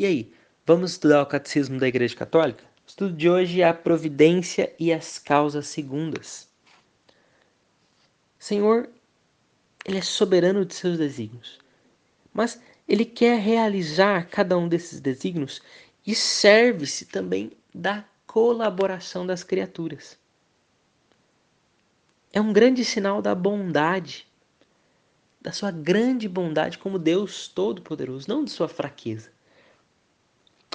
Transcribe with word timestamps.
E 0.00 0.06
aí, 0.06 0.32
vamos 0.64 0.92
estudar 0.92 1.20
o 1.20 1.26
Catecismo 1.26 1.78
da 1.78 1.86
Igreja 1.86 2.16
Católica? 2.16 2.64
O 2.64 2.88
estudo 2.88 3.12
de 3.12 3.28
hoje 3.28 3.60
é 3.60 3.68
a 3.68 3.74
providência 3.74 4.74
e 4.78 4.90
as 4.90 5.18
causas 5.18 5.66
segundas. 5.66 6.48
Senhor, 8.38 8.88
Ele 9.84 9.98
é 9.98 10.00
soberano 10.00 10.64
de 10.64 10.72
seus 10.72 10.96
desígnios, 10.96 11.58
mas 12.32 12.58
Ele 12.88 13.04
quer 13.04 13.40
realizar 13.40 14.26
cada 14.30 14.56
um 14.56 14.66
desses 14.66 15.00
desígnios 15.00 15.60
e 16.06 16.14
serve-se 16.14 17.04
também 17.04 17.52
da 17.74 18.02
colaboração 18.26 19.26
das 19.26 19.44
criaturas. 19.44 20.18
É 22.32 22.40
um 22.40 22.54
grande 22.54 22.86
sinal 22.86 23.20
da 23.20 23.34
bondade, 23.34 24.26
da 25.42 25.52
sua 25.52 25.70
grande 25.70 26.26
bondade 26.26 26.78
como 26.78 26.98
Deus 26.98 27.48
Todo-Poderoso, 27.48 28.26
não 28.30 28.42
de 28.42 28.50
sua 28.50 28.66
fraqueza. 28.66 29.38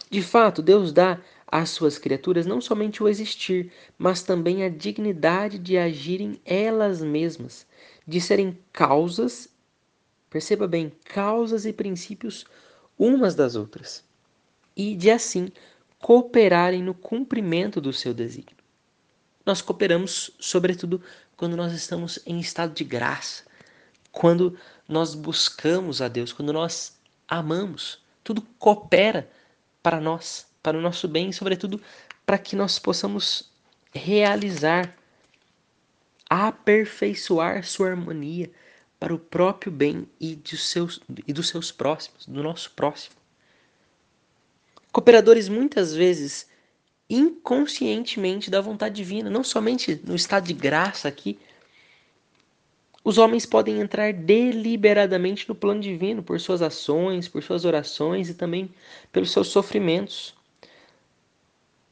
De 0.10 0.22
fato, 0.22 0.62
Deus 0.62 0.92
dá 0.92 1.20
às 1.48 1.70
suas 1.70 1.98
criaturas 1.98 2.46
não 2.46 2.60
somente 2.60 3.02
o 3.02 3.08
existir, 3.08 3.72
mas 3.98 4.24
também 4.24 4.64
a 4.64 4.70
dignidade 4.70 5.58
de 5.58 5.78
agirem 5.78 6.40
elas 6.46 7.02
mesmas, 7.02 7.66
de 8.08 8.20
serem 8.20 8.58
causas, 8.72 9.50
perceba 10.30 10.68
bem, 10.68 10.92
causas 11.06 11.66
e 11.66 11.74
princípios 11.74 12.46
umas 12.98 13.36
das 13.36 13.56
outras, 13.56 14.04
e 14.76 14.96
de 14.96 15.10
assim 15.12 15.52
cooperarem 16.00 16.84
no 16.84 16.94
cumprimento 16.94 17.82
do 17.82 17.92
seu 17.92 18.14
desígnio. 18.14 18.56
Nós 19.46 19.62
cooperamos, 19.62 20.32
sobretudo, 20.40 21.02
quando 21.38 21.58
nós 21.58 21.74
estamos 21.74 22.20
em 22.26 22.40
estado 22.40 22.74
de 22.74 22.84
graça, 22.84 23.44
quando 24.12 24.58
nós 24.88 25.14
buscamos 25.14 26.02
a 26.02 26.08
Deus, 26.08 26.32
quando 26.32 26.54
nós 26.54 26.98
amamos. 27.28 28.00
Tudo 28.24 28.42
coopera 28.58 29.30
para 29.86 30.02
nós, 30.02 30.48
para 30.64 30.76
o 30.76 30.82
nosso 30.82 31.08
bem 31.08 31.30
e, 31.30 31.34
sobretudo, 31.34 31.80
para 32.26 32.40
que 32.40 32.56
nós 32.56 32.80
possamos 32.80 33.52
realizar, 33.94 34.98
aperfeiçoar 36.28 37.64
sua 37.64 37.90
harmonia 37.90 38.50
para 39.00 39.14
o 39.14 39.20
próprio 39.20 39.72
bem 39.72 40.10
e, 40.20 40.36
de 40.36 40.58
seus, 40.58 41.00
e 41.28 41.32
dos 41.32 41.50
seus 41.50 41.72
próximos, 41.72 42.26
do 42.26 42.42
nosso 42.42 42.72
próximo. 42.72 43.16
Cooperadores 44.92 45.48
muitas 45.48 45.94
vezes 45.94 46.48
inconscientemente 47.08 48.50
da 48.50 48.62
vontade 48.62 48.96
divina, 48.96 49.30
não 49.30 49.44
somente 49.44 50.02
no 50.04 50.16
estado 50.16 50.48
de 50.48 50.54
graça 50.54 51.08
aqui. 51.08 51.38
Os 53.06 53.20
homens 53.20 53.46
podem 53.46 53.80
entrar 53.80 54.12
deliberadamente 54.12 55.48
no 55.48 55.54
plano 55.54 55.80
divino 55.80 56.24
por 56.24 56.40
suas 56.40 56.64
ações, 56.64 57.28
por 57.28 57.44
suas 57.44 57.64
orações 57.64 58.30
e 58.30 58.34
também 58.34 58.74
pelos 59.12 59.32
seus 59.32 59.50
sofrimentos. 59.50 60.34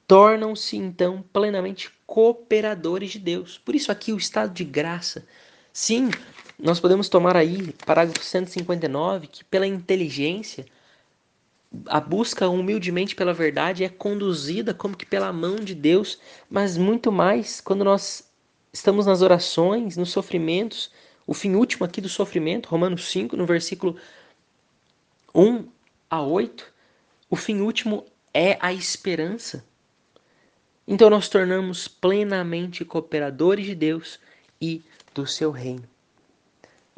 Tornam-se 0.07 0.75
então 0.75 1.23
plenamente 1.31 1.91
cooperadores 2.07 3.11
de 3.11 3.19
Deus. 3.19 3.59
Por 3.59 3.75
isso 3.75 3.91
aqui 3.91 4.11
o 4.11 4.17
estado 4.17 4.55
de 4.55 4.63
graça. 4.63 5.23
Sim, 5.71 6.09
nós 6.57 6.79
podemos 6.79 7.07
tomar 7.09 7.37
aí, 7.37 7.73
parágrafo 7.85 8.25
159, 8.25 9.27
que 9.27 9.43
pela 9.43 9.67
inteligência 9.67 10.65
a 11.85 11.99
busca 11.99 12.49
humildemente 12.49 13.15
pela 13.15 13.35
verdade 13.35 13.83
é 13.83 13.89
conduzida 13.89 14.73
como 14.73 14.97
que 14.97 15.05
pela 15.05 15.31
mão 15.31 15.57
de 15.57 15.75
Deus, 15.75 16.19
mas 16.49 16.75
muito 16.75 17.11
mais 17.11 17.61
quando 17.61 17.83
nós 17.83 18.32
estamos 18.73 19.05
nas 19.05 19.21
orações, 19.21 19.95
nos 19.95 20.09
sofrimentos, 20.09 20.91
o 21.27 21.33
fim 21.33 21.53
último 21.53 21.85
aqui 21.85 22.01
do 22.01 22.09
sofrimento, 22.09 22.67
Romanos 22.67 23.05
5, 23.09 23.37
no 23.37 23.45
versículo 23.45 23.95
1 25.33 25.67
a 26.09 26.21
8, 26.21 26.73
o 27.29 27.35
fim 27.35 27.61
último 27.61 28.03
é 28.33 28.57
a 28.59 28.73
esperança. 28.73 29.63
Então 30.87 31.09
nós 31.09 31.29
tornamos 31.29 31.87
plenamente 31.87 32.83
cooperadores 32.83 33.65
de 33.65 33.75
Deus 33.75 34.19
e 34.59 34.81
do 35.13 35.25
seu 35.25 35.51
reino. 35.51 35.87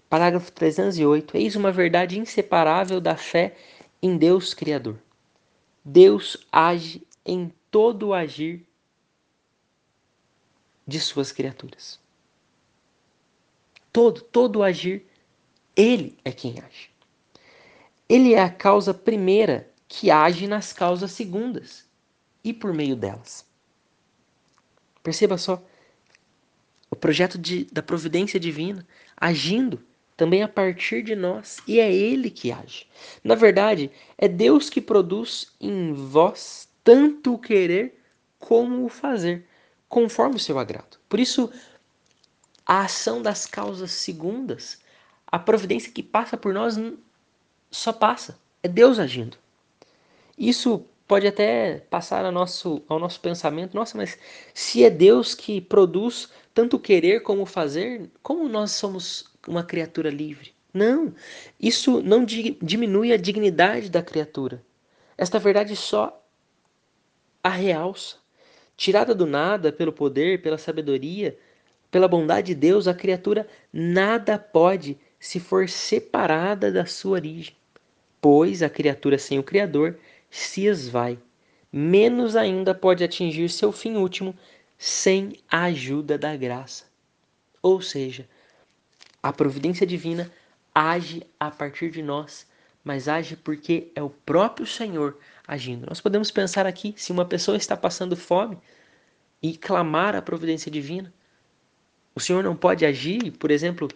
Parágrafo 0.10 0.52
308. 0.52 1.38
Eis 1.38 1.56
uma 1.56 1.72
verdade 1.72 2.18
inseparável 2.18 3.02
da 3.02 3.16
fé 3.16 3.56
em 4.02 4.18
Deus 4.18 4.54
Criador. 4.54 4.98
Deus 5.84 6.38
age 6.52 7.06
em 7.26 7.52
todo 7.70 8.08
o 8.08 8.14
agir 8.14 8.66
de 10.88 11.00
suas 11.00 11.32
criaturas. 11.32 12.00
Todo, 13.92 14.22
todo 14.22 14.64
agir, 14.64 15.06
Ele 15.76 16.18
é 16.24 16.32
quem 16.32 16.60
age. 16.60 16.90
Ele 18.08 18.34
é 18.34 18.42
a 18.42 18.50
causa 18.50 18.94
primeira 18.94 19.70
que 19.88 20.12
age 20.12 20.48
nas 20.48 20.74
causas 20.74 21.12
segundas 21.12 21.86
e 22.44 22.54
por 22.54 22.74
meio 22.74 22.96
delas. 22.96 23.46
Perceba 25.02 25.38
só 25.38 25.64
o 26.90 26.96
projeto 26.96 27.38
de, 27.38 27.66
da 27.66 27.82
providência 27.82 28.40
divina 28.40 28.86
agindo 29.18 29.84
também 30.16 30.42
a 30.42 30.48
partir 30.48 31.04
de 31.04 31.16
nós, 31.16 31.58
e 31.68 31.80
é 31.80 31.94
Ele 31.94 32.30
que 32.30 32.52
age. 32.52 32.88
Na 33.24 33.36
verdade, 33.36 33.92
é 34.18 34.28
Deus 34.28 34.70
que 34.70 34.80
produz 34.80 35.54
em 35.60 35.94
vós 35.94 36.70
tanto 36.84 37.34
o 37.34 37.40
querer 37.40 38.00
como 38.40 38.86
o 38.86 38.90
fazer, 38.90 39.46
conforme 39.96 40.36
o 40.36 40.40
seu 40.40 40.60
agrado. 40.60 40.98
Por 41.08 41.22
isso, 41.22 41.50
a 42.66 42.82
ação 42.82 43.22
das 43.22 43.46
causas 43.46 43.92
segundas, 43.92 44.78
a 45.26 45.40
providência 45.40 45.90
que 45.90 46.04
passa 46.04 46.36
por 46.36 46.54
nós, 46.54 46.78
só 47.72 47.94
passa. 47.94 48.38
É 48.62 48.68
Deus 48.68 49.00
agindo. 49.00 49.38
Isso 50.38 50.86
pode 51.08 51.26
até 51.26 51.80
passar 51.90 52.26
ao 52.26 52.32
nosso, 52.34 52.84
ao 52.90 53.00
nosso 53.00 53.22
pensamento, 53.22 53.74
nossa, 53.74 53.98
mas 53.98 54.20
se 54.54 54.84
é 54.84 54.90
Deus 54.90 55.34
que 55.34 55.62
produz 55.62 56.30
tanto 56.54 56.78
querer 56.78 57.22
como 57.22 57.46
fazer, 57.46 58.12
como 58.22 58.50
nós 58.50 58.72
somos 58.72 59.32
uma 59.48 59.64
criatura 59.64 60.10
livre? 60.10 60.54
Não, 60.74 61.16
isso 61.58 62.02
não 62.02 62.26
diminui 62.26 63.14
a 63.14 63.18
dignidade 63.18 63.90
da 63.90 64.04
criatura. 64.04 64.62
Esta 65.18 65.40
verdade 65.40 65.74
só 65.74 66.22
a 67.42 67.48
realça. 67.48 68.25
Tirada 68.78 69.16
do 69.16 69.26
nada 69.26 69.72
pelo 69.72 69.94
poder, 69.94 70.42
pela 70.42 70.58
sabedoria, 70.58 71.38
pela 71.90 72.08
bondade 72.08 72.48
de 72.48 72.56
Deus, 72.56 72.88
a 72.88 72.94
criatura 72.94 73.48
nada 73.72 74.38
pode 74.38 74.98
se 75.20 75.40
for 75.40 75.70
separada 75.70 76.72
da 76.72 76.86
sua 76.86 77.14
origem, 77.14 77.56
pois 78.22 78.62
a 78.62 78.70
criatura 78.70 79.18
sem 79.18 79.40
o 79.40 79.44
Criador 79.44 79.98
se 80.30 80.66
esvai. 80.66 81.18
Menos 81.72 82.36
ainda 82.36 82.76
pode 82.76 83.04
atingir 83.04 83.50
seu 83.50 83.72
fim 83.72 83.96
último 83.96 84.36
sem 84.78 85.34
a 85.50 85.64
ajuda 85.64 86.18
da 86.18 86.36
graça. 86.36 86.86
Ou 87.62 87.82
seja, 87.82 88.28
a 89.24 89.32
providência 89.34 89.88
divina 89.88 90.32
age 90.74 91.26
a 91.40 91.50
partir 91.50 91.90
de 91.90 92.02
nós, 92.02 92.46
mas 92.84 93.08
age 93.08 93.36
porque 93.36 93.92
é 93.96 94.04
o 94.04 94.10
próprio 94.10 94.68
Senhor 94.68 95.18
agindo. 95.48 95.86
Nós 95.88 96.02
podemos 96.02 96.32
pensar 96.32 96.66
aqui, 96.66 96.94
se 96.98 97.12
uma 97.12 97.26
pessoa 97.26 97.58
está 97.58 97.76
passando 97.76 98.16
fome 98.16 98.58
e 99.42 99.58
clamar 99.58 100.16
a 100.16 100.22
providência 100.22 100.72
divina, 100.72 101.14
o 102.14 102.20
Senhor 102.20 102.44
não 102.44 102.56
pode 102.56 102.86
agir, 102.86 103.32
por 103.32 103.52
exemplo, 103.52 103.88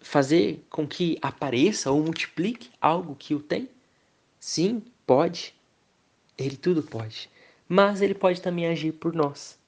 fazer 0.00 0.64
com 0.70 0.86
que 0.86 1.18
apareça 1.20 1.90
ou 1.90 2.02
multiplique 2.02 2.70
algo 2.80 3.16
que 3.16 3.34
o 3.34 3.40
tem? 3.40 3.68
Sim, 4.38 4.82
pode. 5.06 5.54
Ele 6.38 6.56
tudo 6.56 6.82
pode. 6.82 7.28
Mas 7.68 8.00
ele 8.00 8.14
pode 8.14 8.40
também 8.40 8.66
agir 8.66 8.92
por 8.92 9.14
nós, 9.14 9.58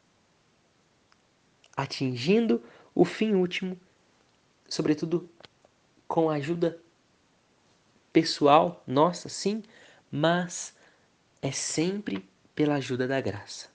atingindo 1.76 2.62
o 2.94 3.04
fim 3.04 3.34
último 3.34 3.78
sobretudo 4.68 5.28
com 6.06 6.30
a 6.30 6.34
ajuda 6.34 6.78
pessoal 8.12 8.82
nossa, 8.86 9.28
sim, 9.28 9.62
mas 10.16 10.75
é 11.42 11.53
sempre 11.53 12.27
pela 12.54 12.77
ajuda 12.77 13.07
da 13.07 13.21
graça. 13.21 13.68